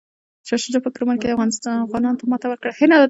[0.47, 1.27] شاه شجاع په کرمان کې
[1.85, 2.71] افغانانو ته ماته ورکړه.